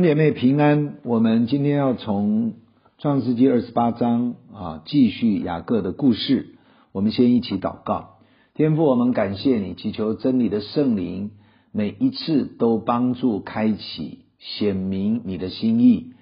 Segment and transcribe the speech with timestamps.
[0.00, 2.54] 兄姐妹平安，我们今天要从
[2.96, 6.54] 创世纪二十八章啊继续雅各的故事。
[6.90, 8.16] 我们先一起祷告，
[8.54, 11.32] 天父，我们感谢你，祈求真理的圣灵
[11.70, 16.14] 每一次都帮助开启显明你的心意，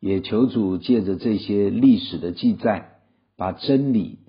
[0.00, 2.88] 也求主借着这些历史的记载，
[3.36, 4.20] 把真理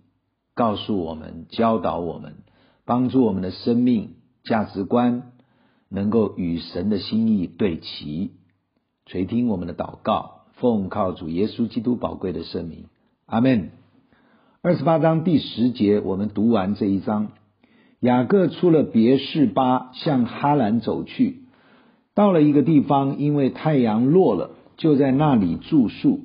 [0.53, 2.39] 告诉我们，教导我们，
[2.85, 5.31] 帮助我们的生命价值观
[5.89, 8.31] 能够与神的心意对齐。
[9.07, 12.87] 垂听我们的祷告，奉靠主耶稣基督宝贵的圣名，
[13.25, 13.69] 阿门。
[14.61, 17.29] 二十八章第十节，我们读完这一章。
[18.01, 21.43] 雅各出了别是巴，向哈兰走去，
[22.15, 26.19] 到了一个地方，因为太阳落了，就在那里住宿，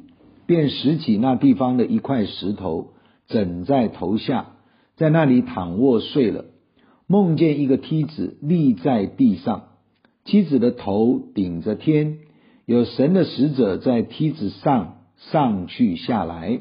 [0.46, 2.94] 便拾起那地方的一块石头，
[3.28, 4.56] 枕在头下，
[4.96, 6.46] 在那里躺卧睡了。
[7.06, 9.66] 梦见一个梯子立在地上，
[10.24, 12.18] 梯子的头顶着天。
[12.72, 14.94] 有神的使者在梯子上
[15.30, 16.58] 上去下来，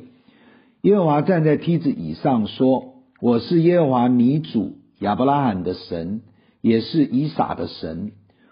[0.82, 6.20] 耶和华站在梯子以上说：“我是耶和华你主亚伯拉罕的神，
[6.60, 8.12] 也是以撒的神。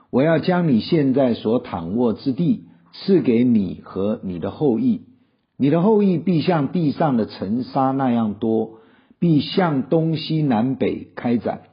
[0.09, 5.01] 我要将你现在所躺卧之地赐给你和你的后裔，
[5.57, 8.79] 你的后裔必像地上的尘沙那样多，
[9.19, 11.63] 必向东西南北开展。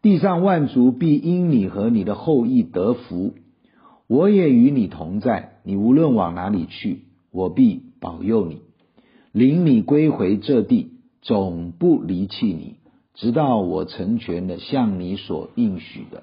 [0.00, 3.34] 地上万族必因你和你的后裔得福。”
[4.14, 7.00] 我也与你同在，你无论往哪里去，
[7.32, 8.60] 我必保佑你，
[9.32, 12.76] 领你归回这地，总不离弃你，
[13.14, 16.22] 直到我成全了向你所应许的。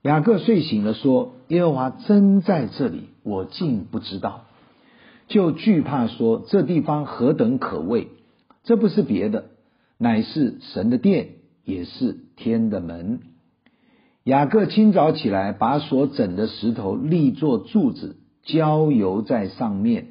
[0.00, 4.46] 雅各睡醒了，说：“耶和华真在这里，我竟不知道。”
[5.28, 8.08] 就惧怕说：“这地方何等可畏！
[8.64, 9.50] 这不是别的，
[9.98, 11.32] 乃是神的殿，
[11.66, 13.20] 也是天的门。”
[14.24, 20.08] 雅各清早起来，把所整的石头立作柱子，浇油在上面。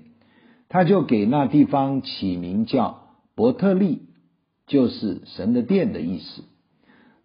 [0.69, 3.01] 他就给那地方起名叫
[3.35, 4.01] 伯特利，
[4.66, 6.44] 就是神的殿的意思。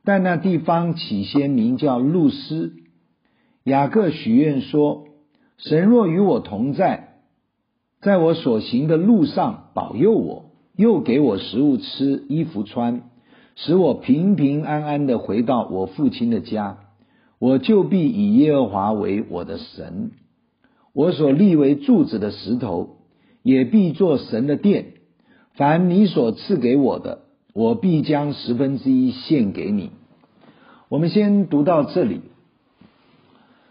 [0.05, 2.75] 但那地方起先名叫路斯。
[3.65, 5.07] 雅各许愿说
[5.59, 7.21] ：“神若与我同在，
[8.01, 13.11] 在我所行的路上保佑我，又给我食物吃，衣服穿。”
[13.55, 16.79] 使我平平安安的回到我父亲的家，
[17.39, 20.13] 我就必以耶和华为我的神，
[20.93, 22.97] 我所立为柱子的石头
[23.43, 24.87] 也必做神的殿。
[25.55, 27.21] 凡你所赐给我的，
[27.53, 29.91] 我必将十分之一献给你。
[30.89, 32.23] 我们先读到这里。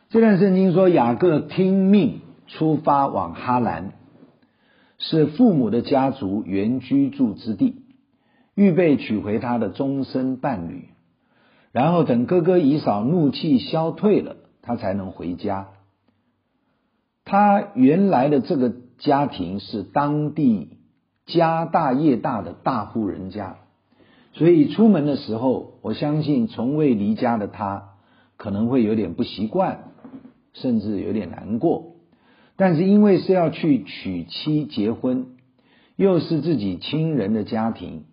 [0.09, 3.93] 这段圣经说，雅各听命出发往哈兰，
[4.99, 7.80] 是父母的家族原居住之地。
[8.55, 10.89] 预备娶回他的终身伴侣，
[11.71, 15.69] 然后等哥哥以嫂怒气消退了，他才能回家。
[17.23, 20.77] 他原来的这个家庭是当地
[21.25, 23.55] 家大业大的大户人家，
[24.33, 27.89] 所以出门的时候，我相信从未离家的他
[28.37, 29.91] 可能会有点不习惯，
[30.53, 31.95] 甚至有点难过。
[32.57, 35.37] 但是因为是要去娶妻结婚，
[35.95, 38.03] 又是自己亲人的家庭。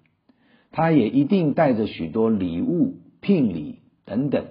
[0.71, 4.47] 他也一定带着许多礼物、聘礼等等，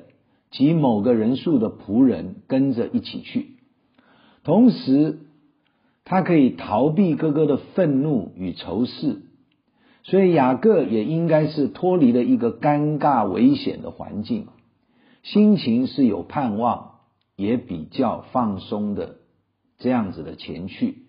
[0.51, 3.57] 及某个人数的仆人跟着一起去。
[4.43, 5.19] 同时，
[6.05, 9.21] 他可以逃避哥哥的愤怒与仇视，
[10.03, 14.47] 所以雅各也应该是脱离了一个尴尬、危险的环境，
[15.21, 16.99] 心情是有盼望，
[17.35, 19.17] 也比较放松的
[19.77, 20.99] 这样子的前去。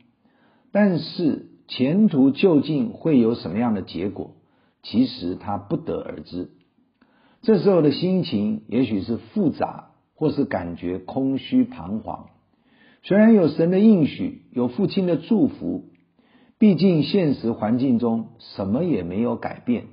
[0.73, 4.35] 但是前途究竟会有什么样的结果？
[4.83, 6.51] 其实他不得而知，
[7.43, 12.27] 这时候的心情也许是复杂，或是感觉空虚彷徨。
[13.03, 15.85] 虽然有神的应许，有父亲的祝福，
[16.59, 19.85] 毕竟现实环境中什么也没有改变，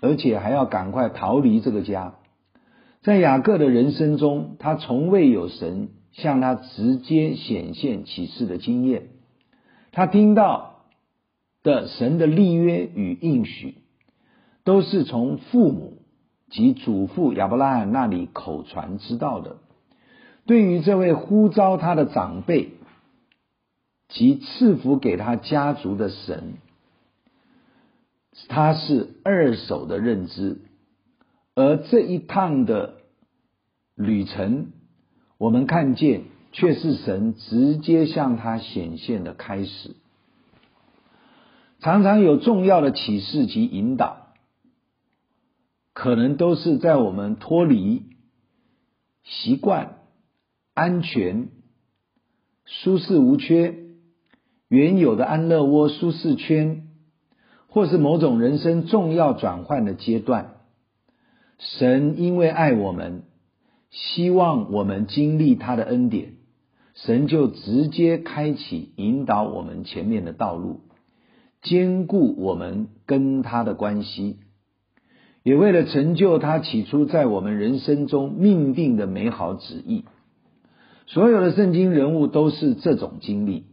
[0.00, 2.14] 而且还要赶快逃离这个家。
[3.02, 9.08] 在雅各的人生中，他从未有神向他直接显现启示的经验，
[9.92, 10.84] 他听到
[11.62, 13.81] 的神的立约与应许。
[14.64, 15.98] 都是从父母
[16.50, 19.56] 及祖父亚伯拉罕那里口传知道的。
[20.46, 22.70] 对于这位呼召他的长辈
[24.08, 26.54] 及赐福给他家族的神，
[28.48, 30.58] 他是二手的认知。
[31.54, 32.94] 而这一趟的
[33.94, 34.68] 旅程，
[35.38, 39.96] 我们看见却是神直接向他显现的开始。
[41.80, 44.21] 常常有重要的启示及引导。
[45.94, 48.04] 可能都是在我们脱离
[49.24, 49.98] 习惯、
[50.74, 51.48] 安全
[52.64, 53.74] 舒适无缺、
[54.68, 56.88] 原有的安乐窝、舒适圈，
[57.68, 60.54] 或是某种人生重要转换的阶段，
[61.58, 63.24] 神因为爱我们，
[63.90, 66.34] 希望我们经历他的恩典，
[66.94, 70.80] 神就直接开启引导我们前面的道路，
[71.60, 74.38] 兼顾我们跟他的关系。
[75.42, 80.04] 也为了成就他起初在我们人生中命定的美好旨意，
[81.06, 83.64] 所有的圣经人物都是这种经历，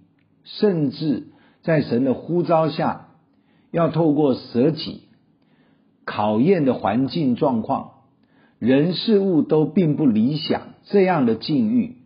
[0.43, 1.27] 甚至
[1.61, 3.09] 在神的呼召下，
[3.69, 5.03] 要透过舍己、
[6.05, 7.91] 考验的环境状况、
[8.57, 11.97] 人事物都并不理想这样的境遇，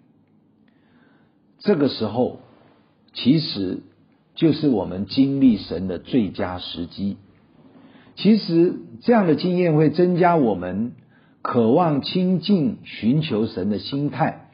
[1.60, 2.40] 这个时候
[3.14, 3.80] 其实
[4.36, 7.16] 就是我们经历神的最佳时机。
[8.16, 10.94] 其实这样的经验会增加我们
[11.42, 14.50] 渴望亲近、寻求神的心态。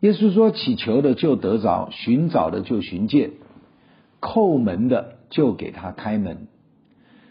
[0.00, 3.30] 耶稣说：“祈求的就得着，寻找的就寻见，
[4.20, 6.48] 叩门的就给他开门。”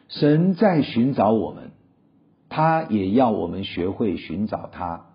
[0.07, 1.71] 神在寻找我们，
[2.49, 5.05] 他也要我们学会寻找他，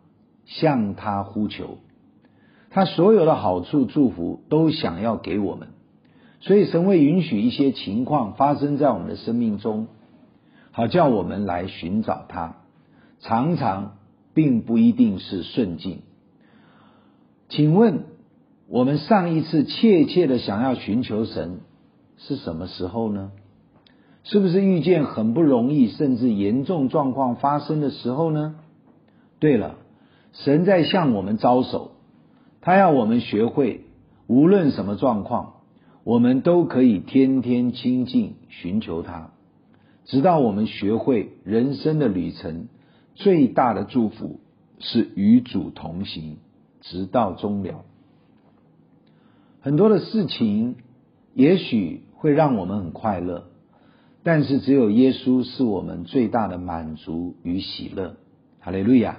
[0.45, 1.79] 向他呼求。
[2.71, 5.69] 他所有的好处、祝福都想要给我们，
[6.41, 9.89] 所以神会允许一些情况发生在我们的生命中。
[10.77, 12.57] 好叫我们来寻找他，
[13.21, 13.97] 常常
[14.35, 16.01] 并不一定是顺境。
[17.49, 18.05] 请问，
[18.69, 21.61] 我们上一次切切的想要寻求神
[22.19, 23.33] 是什么时候呢？
[24.23, 28.57] 是不是遇见很不容易，甚至严重状况发生的时候呢？
[29.39, 29.77] 对了，
[30.35, 31.93] 神在向我们招手，
[32.61, 33.81] 他要我们学会，
[34.27, 35.55] 无论什么状况，
[36.05, 39.31] 我们都可以天天亲近寻求他。
[40.07, 42.69] 直到我们学会人生的旅程，
[43.15, 44.41] 最大的祝福
[44.79, 46.39] 是与主同行，
[46.81, 47.85] 直到终了。
[49.61, 50.77] 很多的事情
[51.35, 53.49] 也许会让我们很快乐，
[54.23, 58.17] 但是只有耶稣是我们最大的满足与喜乐。
[58.61, 59.19] 哈利路亚！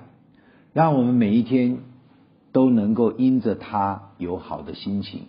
[0.74, 1.80] 让我们每一天
[2.51, 5.22] 都能够因着他有好的心情。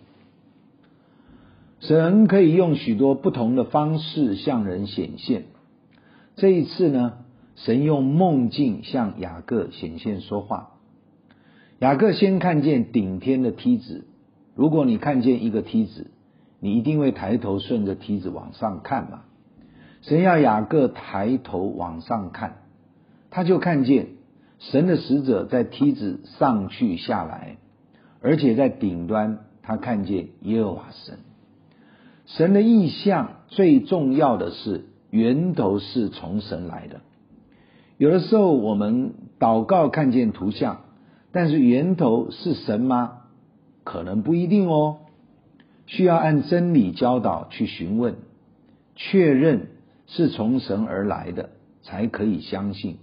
[1.79, 5.45] 神可以用许多不同的方式向人显现。
[6.39, 7.17] 这一次呢，
[7.57, 10.71] 神用梦境向雅各显现说话。
[11.79, 14.05] 雅各先看见顶天的梯子。
[14.55, 16.11] 如果你看见一个梯子，
[16.61, 19.23] 你一定会抬头顺着梯子往上看嘛。
[20.01, 22.59] 神要雅各抬头往上看，
[23.31, 24.07] 他就看见
[24.59, 27.57] 神的使者在梯子上去下来，
[28.21, 31.19] 而且在顶端，他看见耶和华神。
[32.27, 37.01] 神的意象最重要的是源头是从神来的。
[37.97, 40.81] 有的时候我们祷告看见图像，
[41.31, 43.13] 但是源头是神吗？
[43.83, 44.97] 可能不一定哦。
[45.85, 48.15] 需要按真理教导去询问，
[48.95, 49.69] 确认
[50.05, 51.49] 是从神而来的，
[51.81, 52.97] 才可以相信。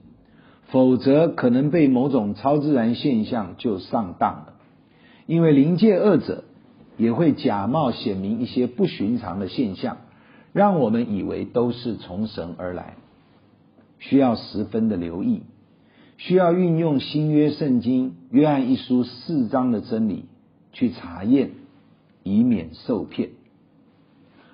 [0.68, 4.54] 否则可能被某种超自然现象就上当了。
[5.26, 6.44] 因为灵界恶者
[6.96, 9.96] 也会假冒显明一些不寻常的现象。
[10.56, 12.96] 让我们以为都是从神而来，
[13.98, 15.42] 需要十分的留意，
[16.16, 20.24] 需要运用新约圣经约翰一书四章的真理
[20.72, 21.50] 去查验，
[22.22, 23.32] 以免受骗。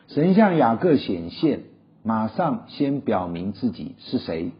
[0.08, 1.60] 神向雅各显现，
[2.02, 4.50] 马上先表明自己是谁。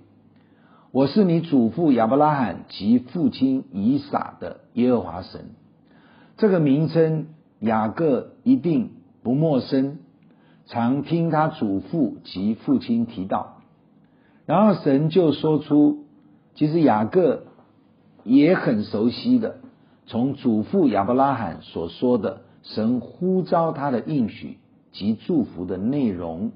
[0.93, 5.47] 我是你祖父亚伯拉罕及父亲以撒的耶和华神。
[6.37, 7.27] 这个名称
[7.59, 8.91] 雅各一定
[9.25, 9.99] 不陌生。
[10.67, 13.63] 常听他祖父及父亲提到，
[14.47, 16.05] 然后神就说出，
[16.55, 17.45] 其实雅各
[18.25, 19.57] 也很熟悉的，
[20.07, 24.59] 从祖父亚伯拉罕所说的神呼召他的应许
[24.93, 26.53] 及祝福的内容。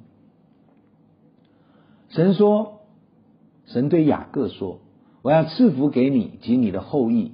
[2.09, 2.81] 神说，
[3.67, 4.79] 神对雅各说
[5.23, 7.33] ：“我要赐福给你及你的后裔，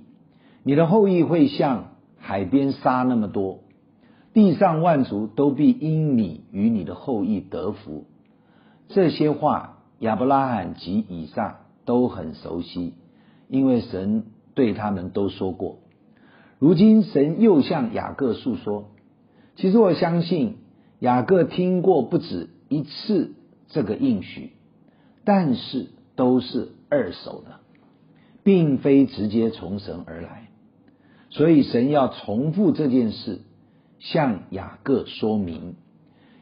[0.62, 3.60] 你的后裔会像海边沙那么多。”
[4.34, 8.06] 地上万族都必因你与你的后裔得福。
[8.88, 12.94] 这些话，亚伯拉罕及以撒都很熟悉，
[13.48, 14.24] 因为神
[14.54, 15.78] 对他们都说过。
[16.58, 18.88] 如今神又向雅各诉说。
[19.54, 20.56] 其实我相信
[20.98, 23.34] 雅各听过不止一次
[23.68, 24.52] 这个应许，
[25.24, 27.60] 但是都是二手的，
[28.42, 30.48] 并非直接从神而来。
[31.28, 33.40] 所以神要重复这件事。
[34.02, 35.76] 向雅各说明，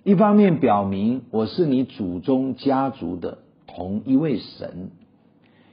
[0.02, 4.90] 一方面表明我是你祖宗家族的同一位神，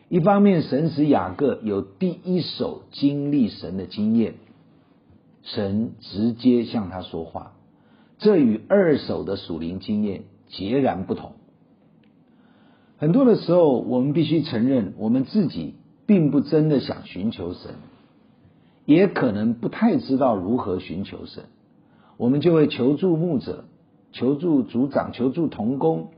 [0.10, 4.34] 一方面神使雅各有第一手经历神的经验。
[5.44, 7.53] 神直接向他说话，
[8.17, 11.32] 这与二手的属灵经验截然不同。
[12.98, 15.75] 很多的时候，我们必须承认，我们自己
[16.06, 17.75] 并不真的想寻求神，
[18.84, 21.46] 也可能不太知道如何寻求神，
[22.17, 23.65] 我们就会求助牧者、
[24.12, 26.09] 求助组长、求助同工，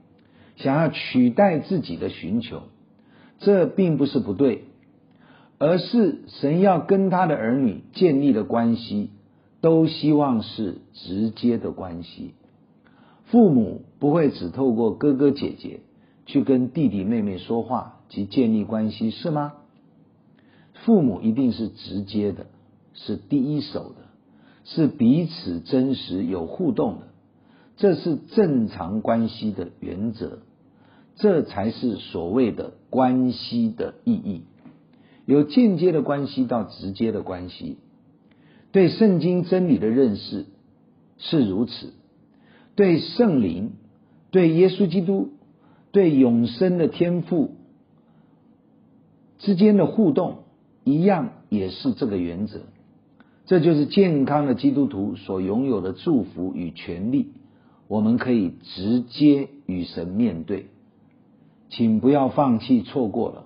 [0.55, 2.63] 想要取代自己的寻求。
[3.39, 4.65] 这并不是不对，
[5.57, 9.11] 而是神要跟他的儿女建立的关系，
[9.61, 12.33] 都希望是直接的关系。
[13.25, 15.81] 父母不会只透过哥哥姐姐
[16.25, 19.53] 去跟弟弟妹妹说话及建立关系，是吗？
[20.85, 22.47] 父母一定是直接的，
[22.93, 24.08] 是第一手的，
[24.71, 27.07] 是彼此真实有互动的，
[27.75, 30.39] 这是正常关系的原则。
[31.15, 34.43] 这才是所谓的关系的意义，
[35.25, 37.77] 有间接的关系到直接的关系。
[38.71, 40.45] 对圣经真理的认识
[41.17, 41.91] 是如此，
[42.75, 43.71] 对圣灵、
[44.31, 45.31] 对耶稣基督、
[45.91, 47.55] 对永生的天赋
[49.39, 50.43] 之间的互动，
[50.85, 52.61] 一样也是这个原则。
[53.49, 57.31] 这就是健康的基督徒所拥有的祝福与权利，
[57.87, 60.67] 我们可以直接与神面对。
[61.69, 63.45] 请不要放弃，错过了。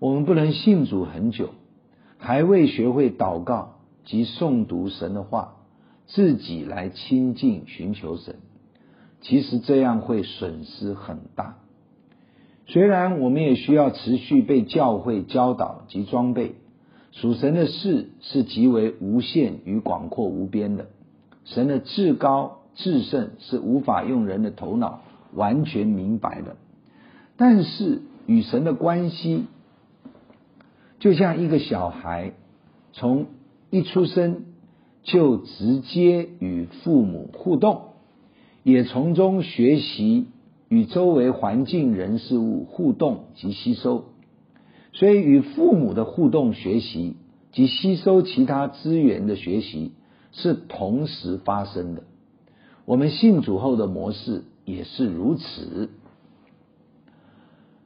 [0.00, 1.50] 我们不能信主很久，
[2.18, 5.54] 还未学会祷告及诵读神的话，
[6.08, 8.34] 自己来亲近寻求神。
[9.20, 11.58] 其实这样会损失很大。
[12.66, 16.56] 虽然我们也需要持续被教会教导及装备，
[17.12, 20.88] 属神的事是极为无限与广阔无边的。
[21.44, 25.00] 神的至高至圣是无法用人的头脑
[25.34, 26.56] 完全明白的。
[27.36, 29.44] 但是与神的关系，
[30.98, 32.32] 就像一个小孩
[32.92, 33.26] 从
[33.70, 34.44] 一出生
[35.02, 37.94] 就直接与父母互动，
[38.62, 40.28] 也从中学习
[40.68, 44.11] 与周围环境人事物互动及吸收。
[44.92, 47.16] 所以与父母的互动学习
[47.50, 49.92] 及吸收其他资源的学习
[50.32, 52.04] 是同时发生的。
[52.84, 55.90] 我们信主后的模式也是如此。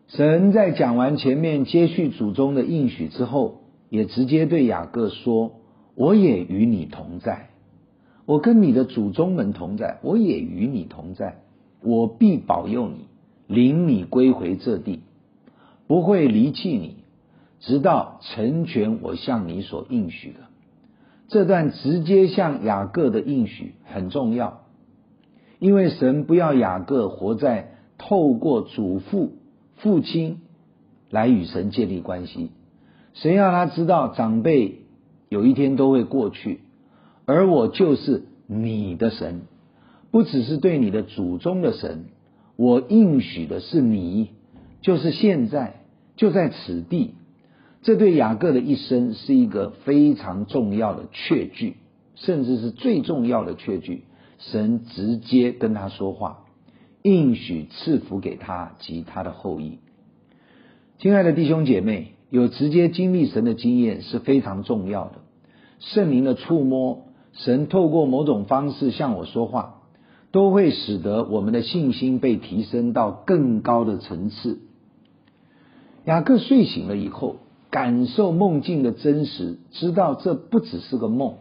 [0.09, 5.53] 神在讲完前面接续祖宗的应许之后，也直接对雅各说
[5.95, 7.51] ：“我也与你同在，
[8.25, 11.43] 我跟你的祖宗们同在，我也与你同在，
[11.83, 13.07] 我必保佑你，
[13.49, 15.01] 领你归回这地，
[15.87, 16.97] 不会离弃你，
[17.61, 20.41] 直到成全我向你所应许的。”
[21.29, 24.63] 这段直接向雅各的应许很重要，
[25.59, 29.33] 因为神不要雅各活在透过祖父。
[29.79, 30.41] 父亲
[31.11, 32.51] 来与神建立关系，
[33.13, 34.79] 神要他知道，长辈
[35.29, 36.61] 有一天都会过去，
[37.27, 39.43] 而我就是你的神，
[40.11, 42.07] 不只是对你的祖宗的神，
[42.57, 44.31] 我应许的是你，
[44.81, 45.81] 就是现在
[46.17, 47.15] 就在此地。
[47.83, 51.77] 这对雅各的一生是一个非常重要的确据，
[52.15, 54.05] 甚至是最重要的确据。
[54.39, 56.45] 神直接跟他说话。
[57.03, 59.79] 应许赐福给他及他的后裔。
[60.99, 65.13] 亲爱的弟兄姐妹，有直接经历神的经验是非常重要的。
[65.79, 69.76] 圣灵的触摸，神透过某种方式向我说话，
[70.33, 74.59] 都会使得我们的信心被提升到更高的层次。
[76.05, 77.37] 雅各睡醒了以后，
[77.71, 81.35] 感受梦境的真实，知道这不只是个梦，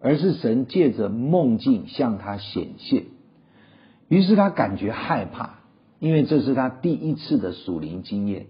[0.00, 3.04] 而是神借着梦境向他显现。
[4.08, 5.60] 于是他感觉害怕，
[6.00, 8.46] 因为这是他第一次的属灵经验，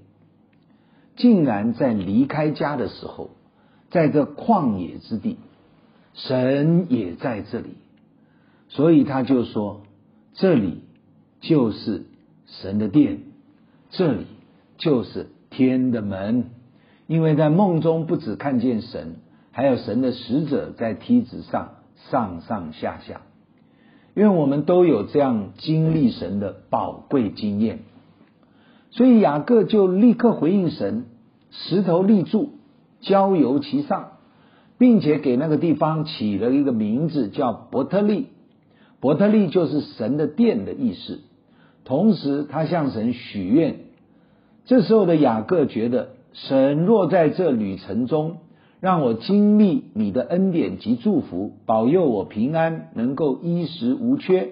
[1.16, 3.30] 竟然在离开家的时候，
[3.90, 5.36] 在这旷野之地，
[6.14, 7.74] 神也在这里，
[8.70, 9.82] 所以他就说
[10.34, 10.82] ：“这里
[11.40, 12.06] 就是
[12.46, 13.18] 神的殿，
[13.90, 14.26] 这里
[14.78, 16.46] 就是天的门。”
[17.08, 19.16] 因为在梦中不只看见神，
[19.50, 21.78] 还有神的使者在梯子上
[22.10, 23.22] 上上下下。
[24.14, 27.80] 因为我们都有这样经历神的宝贵经验，
[28.90, 31.06] 所以雅各就立刻回应神：
[31.50, 32.50] 石头立柱，
[33.00, 34.12] 交由其上，
[34.78, 38.28] 并且给那个地方起了一个名字，叫伯特利。
[39.00, 41.20] 伯特利就是神的殿的意思。
[41.84, 43.76] 同时，他向神许愿。
[44.66, 48.36] 这时候的雅各觉得，神若在这旅程中，
[48.78, 54.50] 让我经历你的恩典及祝福，保佑我平安，能够衣食无缺，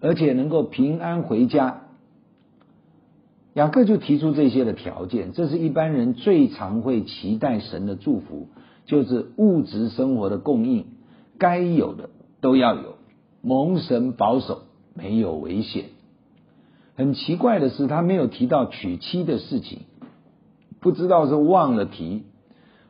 [0.00, 1.84] 而且能够平安回家。
[3.54, 8.48] 雅各就提出这些的条件，这是一般人最常会期待神的祝福，
[8.84, 10.84] 就是物质生活的供应，
[11.38, 12.97] 该有的都要有，
[13.40, 14.62] 蒙神保守，
[14.94, 15.86] 没有危险。
[16.96, 19.82] 很奇怪的是，他没有提到娶妻的事情，
[20.80, 22.24] 不知道是忘了提，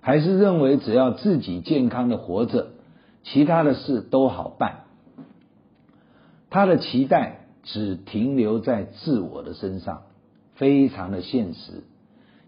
[0.01, 2.69] 还是认为只要自己健康的活着，
[3.23, 4.85] 其他的事都好办。
[6.49, 10.05] 他的期待只停留在自我的身上，
[10.55, 11.83] 非常的现实。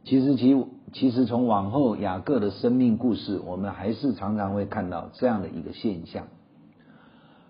[0.04, 0.64] 其实其
[0.94, 6.28] 其实从往后雅各的生命故事，我们还是常常会看到这样的一个现象。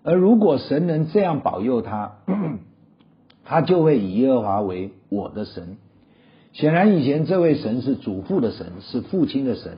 [0.03, 2.17] 而如果神能这样保佑他，
[3.45, 5.77] 他就会以耶和华为我的神。
[6.53, 9.77] 显然以前这位神是祖父的神，是父亲的神，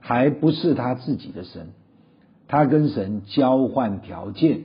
[0.00, 1.68] 还不是他自己的神。
[2.48, 4.60] 他跟神交换条件。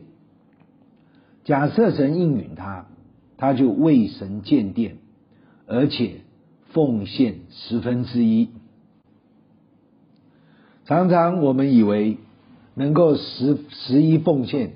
[1.44, 2.86] 假设神应允他，
[3.38, 4.98] 他就为神建殿，
[5.66, 6.22] 而且
[6.74, 8.50] 奉献十分之一。
[10.86, 12.18] 常常我们以为
[12.76, 14.74] 能够十十一奉献，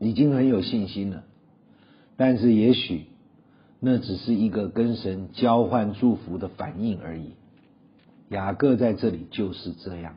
[0.00, 1.22] 已经很有信心了，
[2.16, 3.04] 但是也许
[3.78, 7.34] 那只是一个跟神交换祝福的反应而已。
[8.30, 10.16] 雅各在这里就是这样。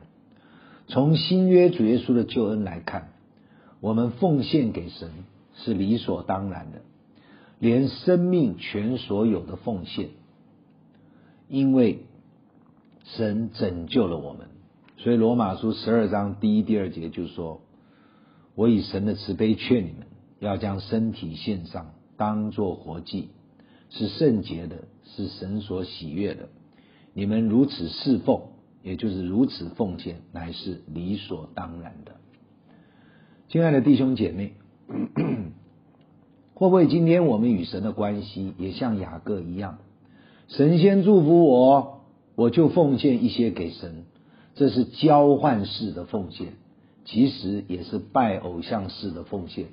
[0.88, 3.10] 从新约主耶稣的救恩来看。
[3.80, 5.10] 我们奉献给神
[5.56, 6.80] 是理所当然的，
[7.58, 10.08] 连生命全所有的奉献，
[11.50, 11.98] 因为
[13.04, 14.46] 神拯救了我们，
[14.96, 17.60] 所以罗马书十二章第一、第二节就说
[18.54, 20.06] ：“我以神的慈悲劝你们，
[20.40, 23.28] 要将身体献上，当作活祭，
[23.90, 26.48] 是圣洁的，是神所喜悦的。
[27.12, 28.42] 你们如此侍奉，
[28.82, 32.12] 也就是如此奉献，乃是理所当然的。”
[33.48, 34.54] 亲爱的弟兄姐妹，
[36.54, 39.78] 会不会今天我们与神的关系也像雅各一样？
[40.48, 42.00] 神先祝福我，
[42.34, 44.04] 我就奉献一些给神，
[44.54, 46.54] 这是交换式的奉献，
[47.04, 49.66] 其实也是拜偶像式的奉献。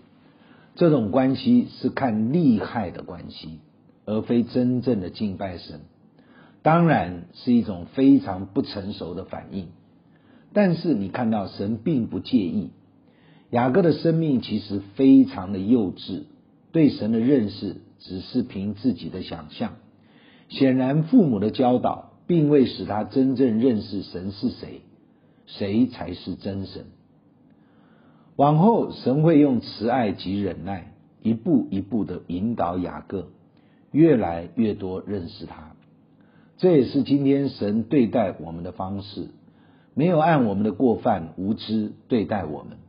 [0.76, 3.60] 这种关系是看利害的关系，
[4.06, 5.82] 而非真正的敬拜神。
[6.64, 9.68] 当然是一种非常不成熟的反应，
[10.54, 12.70] 但是你看到神并不介意。
[13.50, 16.24] 雅各的生命其实非常的幼稚，
[16.72, 19.74] 对神的认识只是凭自己的想象。
[20.48, 24.82] 显然，父母的教导并未使他真正认识神是谁，
[25.48, 26.86] 谁才是真神。
[28.42, 33.28] 往后，神会用慈爱及忍耐，一步一步的引导雅各，
[33.92, 35.74] 越来越多认识他。
[36.58, 39.28] 这也是今天神对待我们的方式，
[39.94, 42.80] 没有按我们的过犯无知对待我们。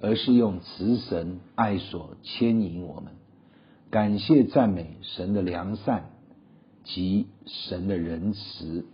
[0.00, 3.12] 而是用慈神爱所牵引我们，
[3.90, 6.10] 感谢赞美神的良善
[6.82, 8.84] 及神的仁慈。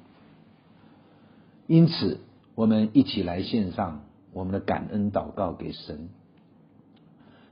[1.67, 2.21] 因此，
[2.55, 4.03] 我们一起来献上
[4.35, 6.11] 我们的感恩祷告给神。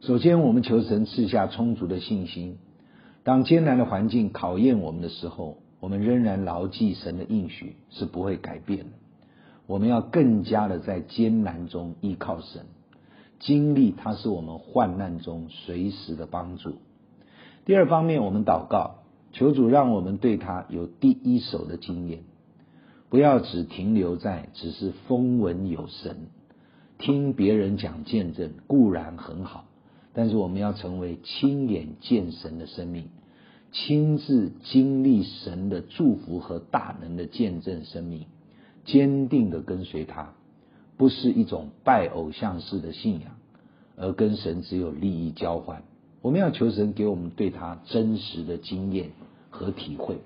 [0.00, 2.58] 首先，我们求神赐下充足的信心，
[3.22, 8.90] 当艰难的环境考验我们的时候，我们仍然牢记神的应许是不会改变的。
[9.68, 12.66] 我们要更加的在艰难中依靠神。
[13.38, 16.74] 经历他是我们患难中随时的帮助。
[17.64, 22.24] 第二方面，我们祷告，求主让我们对他有第一手的经验，
[23.08, 26.26] 不要只停留在只是风闻有神，
[27.02, 29.64] 听别人讲见证固然很好，
[30.14, 33.08] 但是我们要成为亲眼见神的生命，
[33.72, 38.26] 亲自经历神的祝福和大能的见证生命，
[38.84, 40.32] 坚定的跟随他。
[40.96, 43.32] 不是一种拜偶像式的信仰，
[43.96, 45.82] 而跟神只有利益交换。
[46.20, 49.10] 我们要求神给我们对他真实的经验
[49.50, 50.18] 和体会。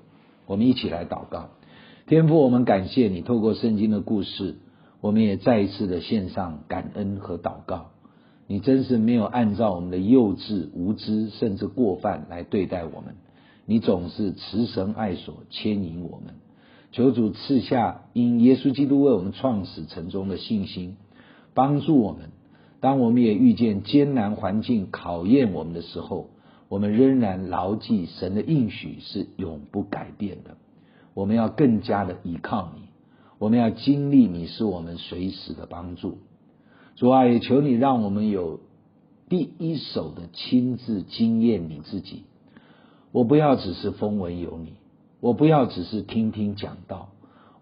[0.44, 1.48] 我们一起来祷告，
[2.06, 4.56] 天父，我们感谢你透过圣经的故事，
[5.00, 7.90] 我们也再一次的献上感恩和祷告。
[8.48, 13.16] 你真是没有按照我们的幼稚、无知甚至过犯来对待我们，
[13.64, 16.34] 你总是慈神爱所牵引我们。
[16.92, 20.96] 求主赐下因耶稣基督为我们创始成终的信心，
[21.54, 22.30] 帮助我们。
[22.80, 26.30] 当我们也遇见艰难环境考验我们的时候，
[26.68, 30.56] 我们仍然牢记神的应许是永不改变的。
[31.14, 32.82] 我们要更加的依靠你，
[33.38, 36.18] 我们要经历你是我们随时的帮助。
[36.94, 38.60] 主啊，也求你让我们有
[39.28, 42.24] 第一手的亲自经验你自己。
[43.12, 44.74] 我不要只是风闻有你。
[45.20, 47.08] 我不要只是听听讲道，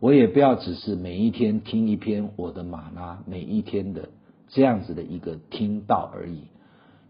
[0.00, 4.10] 我也不要只是每一天听一篇我的马拉，每一天的
[4.48, 6.42] 这样子的一个听道而已。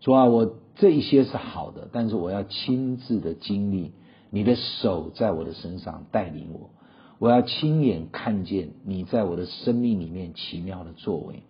[0.01, 3.93] 主啊，我这一些是好的，但是我要亲自的经历
[4.31, 6.71] 你的手在我的身上带领我，
[7.19, 11.43] 我要亲眼看见你在我的生命里面奇妙的作为。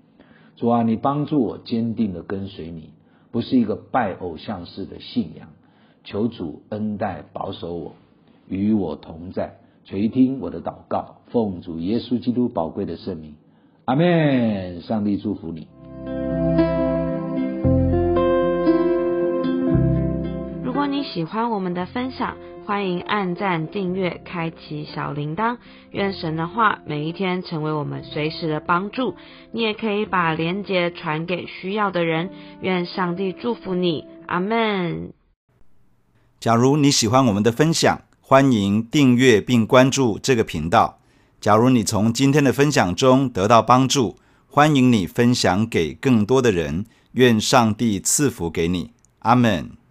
[0.57, 2.90] 主啊，你帮助我坚定的跟随你，
[3.33, 5.48] 不是一个拜偶像式的信仰。
[6.05, 7.94] 求主恩待保守我，
[8.46, 13.35] 与我同在，垂听我的祷告，奉主耶稣基督宝贵的圣名，
[13.87, 14.83] 阿门。
[14.83, 15.74] 上帝祝福你。
[21.12, 25.59] 喜欢我们的分享，欢迎按赞、订阅、开启小铃铛。
[25.90, 29.14] 愿神的话每一天成为我们随时的帮助。
[29.53, 32.31] 你也可以把连结传给需要的人。
[32.62, 35.12] 愿上帝祝福你，阿门。
[36.40, 40.99] 假如你喜欢我们的分享，欢迎订阅并关注这个频道。
[41.40, 44.17] 假如你从今天的分享中得到帮助，
[44.49, 46.87] 欢迎你分享给更多的人。
[47.12, 48.90] 愿上帝赐福给你，
[49.21, 49.84] 阿门。